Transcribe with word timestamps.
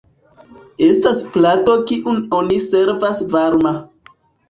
Estas 0.85 1.19
plado 1.35 1.77
kiun 1.93 2.19
oni 2.41 2.61
servas 2.67 3.25
varma. 3.37 3.79